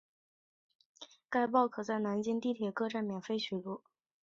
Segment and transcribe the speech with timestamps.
[1.29, 3.63] 该报可在南京地铁各站台口免费取阅。